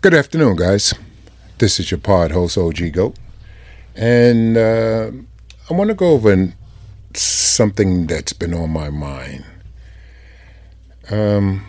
[0.00, 0.94] Good afternoon, guys.
[1.58, 3.16] This is your pod host, OG Goat.
[3.96, 5.10] And uh,
[5.68, 6.52] I want to go over
[7.14, 9.44] something that's been on my mind.
[11.10, 11.66] Um,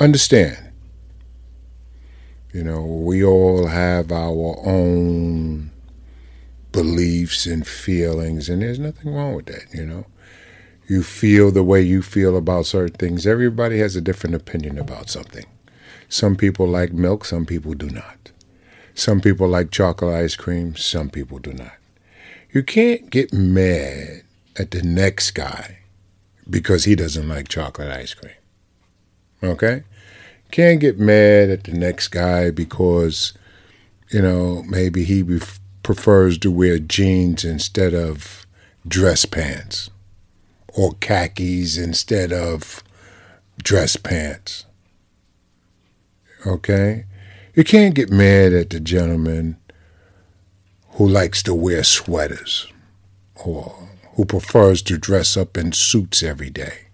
[0.00, 0.58] understand,
[2.52, 5.70] you know, we all have our own
[6.72, 10.06] beliefs and feelings, and there's nothing wrong with that, you know.
[10.92, 13.26] You feel the way you feel about certain things.
[13.26, 15.46] Everybody has a different opinion about something.
[16.10, 18.30] Some people like milk, some people do not.
[18.92, 21.72] Some people like chocolate ice cream, some people do not.
[22.52, 24.24] You can't get mad
[24.58, 25.78] at the next guy
[26.50, 28.36] because he doesn't like chocolate ice cream.
[29.42, 29.84] Okay?
[30.50, 33.32] Can't get mad at the next guy because,
[34.10, 35.24] you know, maybe he
[35.82, 38.44] prefers to wear jeans instead of
[38.86, 39.88] dress pants
[40.74, 42.82] or khakis instead of
[43.62, 44.64] dress pants.
[46.46, 47.04] Okay?
[47.54, 49.58] You can't get mad at the gentleman
[50.92, 52.66] who likes to wear sweaters
[53.36, 56.86] or who prefers to dress up in suits every day.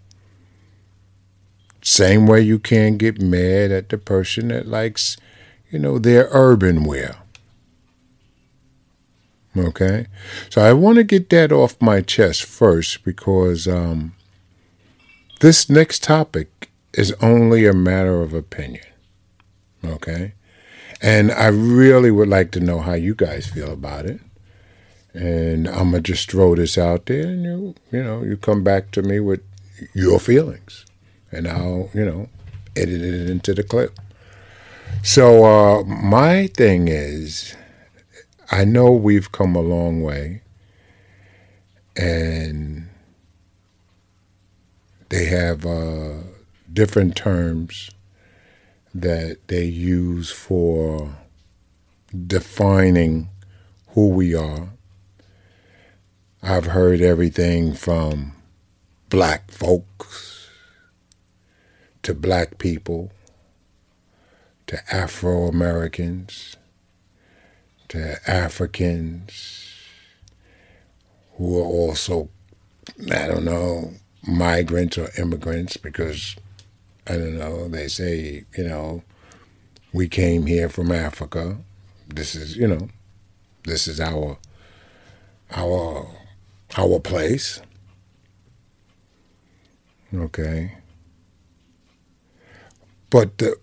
[1.83, 5.17] Same way you can't get mad at the person that likes,
[5.71, 7.17] you know, their urban wear.
[9.59, 10.07] Okay?
[10.51, 14.15] So I want to get that off my chest first because um,
[15.41, 18.85] this next topic is only a matter of opinion.
[19.85, 20.35] Okay?
[21.01, 24.21] And I really would like to know how you guys feel about it.
[25.15, 28.91] And I'm gonna just throw this out there, and you, you know, you come back
[28.93, 29.41] to me with
[29.95, 30.85] your feelings,
[31.33, 32.29] and I'll, you know,
[32.77, 33.99] edit it into the clip.
[35.03, 37.57] So uh, my thing is,
[38.51, 40.41] I know we've come a long way,
[41.95, 42.89] and
[45.11, 46.15] they have uh,
[46.73, 47.91] different terms
[48.95, 51.15] that they use for
[52.27, 53.29] defining
[53.89, 54.71] who we are.
[56.43, 58.33] I've heard everything from
[59.11, 60.49] black folks
[62.03, 63.13] to black people
[64.69, 66.57] to Afro Americans
[67.89, 69.75] to Africans
[71.37, 72.29] who are also,
[73.13, 73.93] I don't know,
[74.27, 76.37] migrants or immigrants because
[77.07, 79.03] I don't know, they say, you know,
[79.93, 81.59] we came here from Africa.
[82.07, 82.89] This is, you know,
[83.65, 84.39] this is our
[85.57, 86.07] our
[86.77, 87.61] our place.
[90.15, 90.73] Okay.
[93.11, 93.57] But the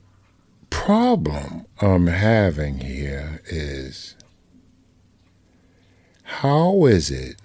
[0.86, 4.16] problem I'm having here is
[6.22, 7.42] how is it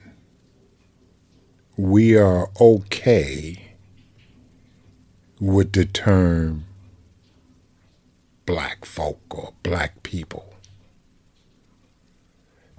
[1.75, 3.77] we are okay
[5.41, 6.67] with the term
[8.45, 10.53] black folk or black people.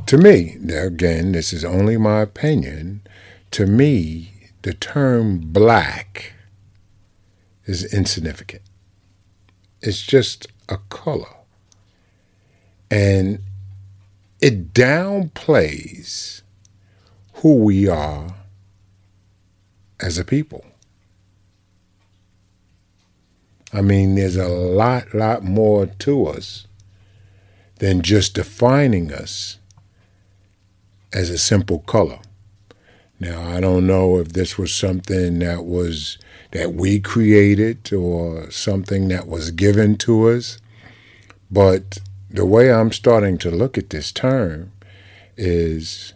[0.05, 3.01] To me, again, this is only my opinion,
[3.49, 6.33] to me, the term black
[7.65, 8.61] is insignificant.
[9.81, 11.35] It's just a color.
[12.89, 13.39] And
[14.39, 16.41] it downplays
[17.35, 18.35] who we are
[19.99, 20.65] as a people.
[23.73, 26.67] I mean, there's a lot, lot more to us
[27.79, 29.57] than just defining us
[31.13, 32.19] as a simple color.
[33.21, 36.17] Now, I don't know if this was something that was
[36.51, 40.57] that we created or something that was given to us,
[41.49, 41.99] but
[42.29, 44.73] the way I'm starting to look at this term
[45.37, 46.13] is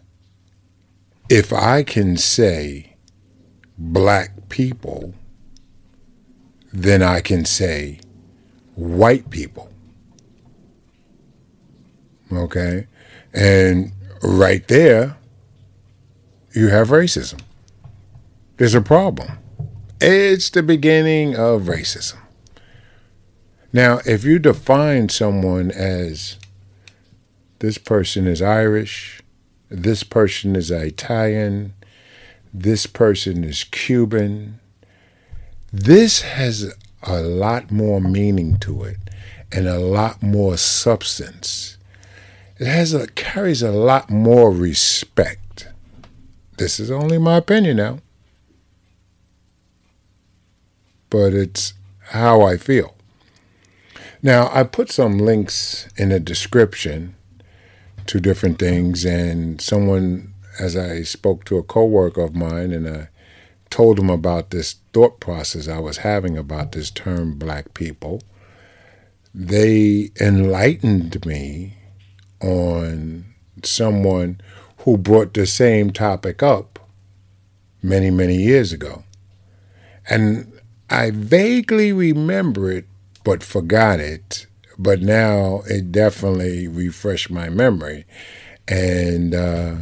[1.30, 2.96] if I can say
[3.78, 5.14] black people
[6.76, 8.00] then I can say
[8.76, 9.72] white people.
[12.32, 12.88] Okay?
[13.34, 15.18] And right there,
[16.56, 17.42] you have racism.
[18.57, 19.38] There's a problem.
[20.00, 22.18] It's the beginning of racism.
[23.74, 26.38] Now, if you define someone as
[27.60, 29.22] this person is Irish,
[29.69, 31.74] this person is Italian,
[32.54, 34.62] this person is Cuban,
[35.74, 36.74] this has
[37.04, 38.98] a lot more meaning to it
[39.51, 41.78] and a lot more substance.
[42.58, 45.44] It has a carries a lot more respect.
[46.57, 48.00] This is only my opinion now.
[51.10, 51.74] But it's
[52.10, 52.96] how I feel.
[54.22, 57.16] Now, I put some links in the description
[58.07, 63.10] to different things, and someone, as I spoke to a coworker of mine, and I
[63.69, 68.22] told him about this thought process I was having about this term black people.
[69.38, 71.74] they enlightened me
[72.42, 73.25] on
[73.63, 74.40] someone
[74.86, 76.80] who brought the same topic up
[77.82, 79.04] many, many years ago.
[80.08, 80.52] And
[80.90, 82.86] I vaguely remember it,
[83.24, 84.46] but forgot it.
[84.78, 88.06] But now it definitely refreshed my memory.
[88.68, 89.76] And uh,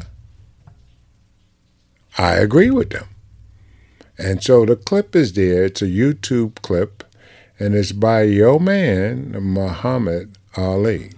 [2.18, 3.10] I agree with them.
[4.18, 5.66] And so the clip is there.
[5.66, 7.04] It's a YouTube clip,
[7.60, 11.12] and it's by your man, Muhammad Ali.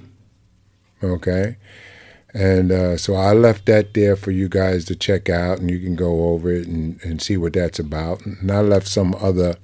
[1.04, 1.58] Okay?
[2.36, 5.80] And uh, so I left that there for you guys to check out, and you
[5.80, 8.26] can go over it and, and see what that's about.
[8.26, 9.56] And I left some other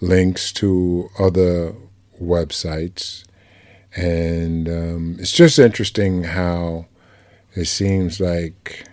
[0.00, 1.74] links to other
[2.22, 3.24] websites.
[3.96, 6.86] And um, it's just interesting how
[7.56, 8.86] it seems like,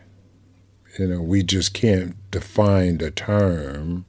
[0.98, 4.06] you know, we just can't define a term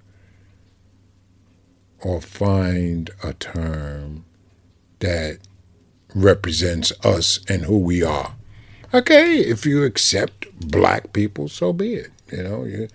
[2.02, 4.24] or find a term
[5.00, 5.40] that
[6.14, 8.36] represents us and who we are.
[8.94, 12.12] Okay, if you accept black people, so be it.
[12.30, 12.88] You know, you,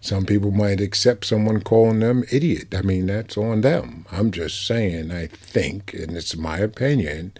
[0.00, 2.74] some people might accept someone calling them idiot.
[2.74, 4.04] I mean, that's on them.
[4.12, 7.32] I'm just saying, I think, and it's my opinion,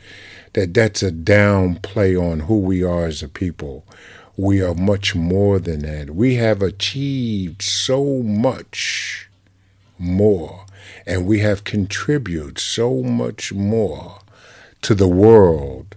[0.54, 3.84] that that's a downplay on who we are as a people.
[4.36, 6.14] We are much more than that.
[6.14, 9.28] We have achieved so much
[9.98, 10.64] more,
[11.06, 14.20] and we have contributed so much more
[14.82, 15.96] to the world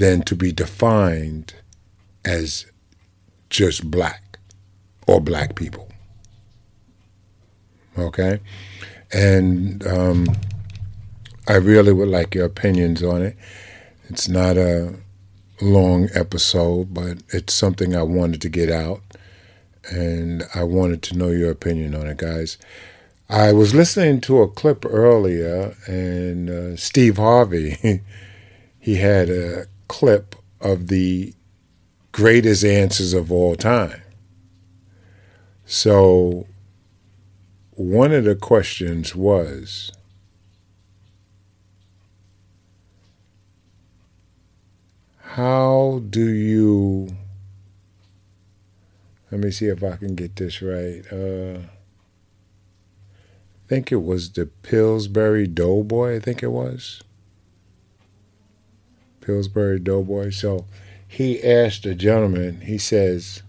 [0.00, 1.52] than to be defined
[2.24, 2.64] as
[3.50, 4.38] just black
[5.06, 5.90] or black people.
[7.98, 8.40] Okay?
[9.12, 10.26] And um,
[11.46, 13.36] I really would like your opinions on it.
[14.08, 14.94] It's not a
[15.60, 19.02] long episode, but it's something I wanted to get out.
[19.92, 22.56] And I wanted to know your opinion on it, guys.
[23.28, 28.00] I was listening to a clip earlier, and uh, Steve Harvey,
[28.78, 31.34] he had a clip of the
[32.12, 34.00] greatest answers of all time.
[35.66, 36.46] So
[37.72, 39.90] one of the questions was
[45.18, 47.16] how do you
[49.32, 51.02] let me see if I can get this right.
[51.12, 51.58] Uh,
[53.64, 57.02] I think it was the Pillsbury Doughboy, I think it was.
[59.30, 60.30] Pillsbury Doughboy.
[60.30, 60.66] So
[61.06, 63.44] he asked a gentleman, he says,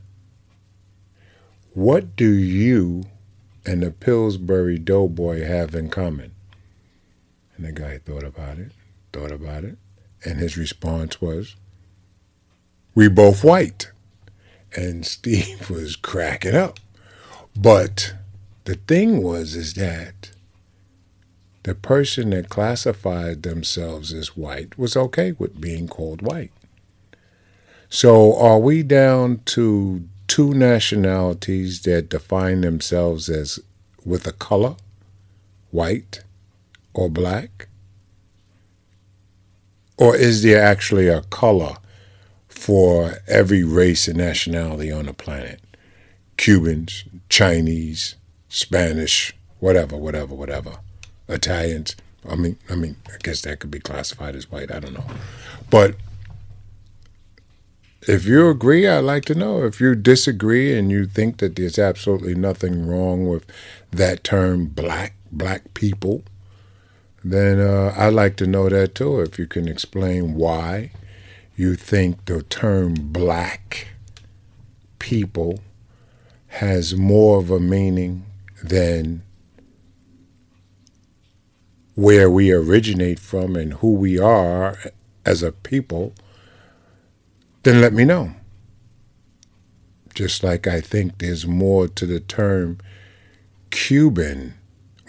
[1.73, 3.05] What do you
[3.65, 6.33] and the Pillsbury Doughboy have in common?
[7.57, 8.71] And the guy thought about it,
[9.11, 9.79] thought about it,
[10.23, 11.55] and his response was,
[12.93, 13.89] We both white.
[14.75, 16.79] And Steve was cracking up.
[17.55, 18.13] But
[18.65, 20.29] the thing was, is that
[21.63, 26.51] the person that classified themselves as white was okay with being called white.
[27.89, 33.59] So are we down to two nationalities that define themselves as
[34.05, 34.75] with a color,
[35.71, 36.23] white
[36.93, 37.67] or black?
[39.97, 41.75] Or is there actually a color
[42.47, 45.61] for every race and nationality on the planet?
[46.37, 48.15] Cubans, Chinese,
[48.49, 50.79] Spanish, whatever, whatever, whatever.
[51.31, 51.95] Italians.
[52.29, 54.71] I mean, I mean, I guess that could be classified as white.
[54.71, 55.05] I don't know,
[55.69, 55.95] but
[58.07, 59.63] if you agree, I'd like to know.
[59.63, 63.45] If you disagree and you think that there's absolutely nothing wrong with
[63.91, 66.23] that term, black black people,
[67.23, 69.21] then uh, I'd like to know that too.
[69.21, 70.91] If you can explain why
[71.55, 73.87] you think the term black
[74.97, 75.59] people
[76.47, 78.25] has more of a meaning
[78.63, 79.23] than
[82.01, 84.75] where we originate from and who we are
[85.23, 86.15] as a people,
[87.61, 88.33] then let me know.
[90.15, 92.79] Just like I think there's more to the term
[93.69, 94.55] Cuban.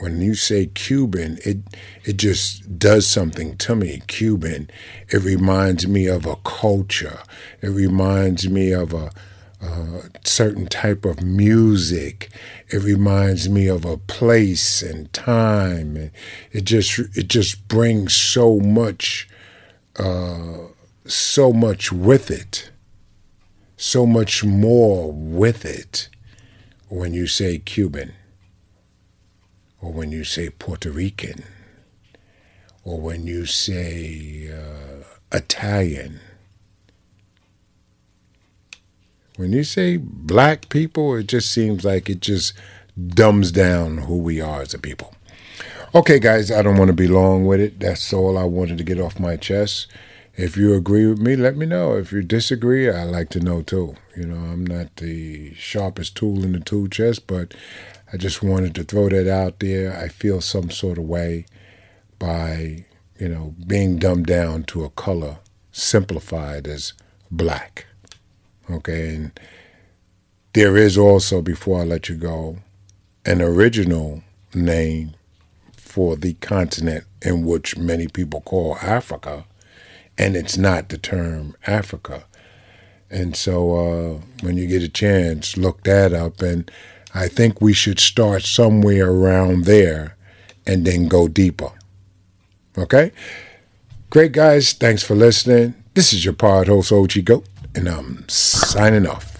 [0.01, 1.59] When you say Cuban, it
[2.05, 4.03] it just does something to me.
[4.07, 4.69] Cuban,
[5.09, 7.21] it reminds me of a culture.
[7.63, 9.11] It reminds me of a
[9.63, 12.31] uh, certain type of music.
[12.69, 16.11] It reminds me of a place and time, and
[16.51, 19.29] it just it just brings so much,
[19.97, 20.69] uh,
[21.05, 22.71] so much with it,
[23.77, 26.09] so much more with it.
[26.89, 28.15] When you say Cuban,
[29.81, 31.45] or when you say Puerto Rican,
[32.85, 36.21] or when you say uh, Italian
[39.37, 42.53] When you say black people, it just seems like it just
[43.09, 45.15] dumbs down who we are as a people.
[45.95, 47.81] Okay, guys, I don't want to be long with it.
[47.81, 49.89] That's all I wanted to get off my chest.
[50.35, 51.97] If you agree with me, let me know.
[51.97, 53.97] If you disagree, I like to know too.
[54.17, 57.55] You know, I'm not the sharpest tool in the tool chest, but
[58.13, 59.97] I just wanted to throw that out there.
[59.97, 61.45] I feel some sort of way
[62.19, 62.87] by,
[63.19, 65.39] you know, being dumbed down to a color
[65.73, 66.95] simplified as
[67.31, 67.87] black.
[68.73, 69.41] Okay, and
[70.55, 72.59] there is also, before I let you go,
[73.25, 74.23] an original
[74.55, 75.15] name
[75.73, 79.45] for the continent in which many people call Africa,
[80.19, 82.25] and it's not the term Africa.
[83.13, 86.41] And so uh, when you get a chance, look that up.
[86.41, 86.71] And
[87.15, 90.17] I think we should start somewhere around there
[90.67, 91.73] and then go deeper.
[92.79, 93.13] Okay?
[94.09, 94.73] Great, guys.
[94.73, 95.75] Thanks for listening.
[95.93, 99.32] This is your pod host, OG Goat, and I'm signing off.